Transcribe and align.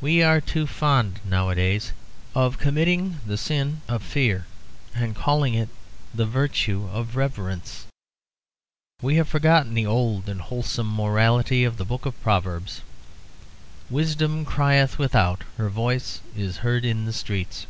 We 0.00 0.22
are 0.22 0.40
too 0.40 0.68
fond 0.68 1.18
nowadays 1.24 1.90
of 2.32 2.58
committing 2.58 3.18
the 3.26 3.36
sin 3.36 3.80
of 3.88 4.04
fear 4.04 4.46
and 4.94 5.16
calling 5.16 5.54
it 5.54 5.68
the 6.14 6.26
virtue 6.26 6.88
of 6.92 7.16
reverence. 7.16 7.86
We 9.02 9.16
have 9.16 9.26
forgotten 9.28 9.74
the 9.74 9.84
old 9.84 10.28
and 10.28 10.40
wholesome 10.40 10.86
morality 10.94 11.64
of 11.64 11.76
the 11.76 11.84
Book 11.84 12.06
of 12.06 12.22
Proverbs, 12.22 12.82
'Wisdom 13.90 14.44
crieth 14.44 14.96
without; 14.96 15.42
her 15.56 15.68
voice 15.68 16.20
is 16.36 16.58
heard 16.58 16.84
in 16.84 17.04
the 17.04 17.12
streets.' 17.12 17.66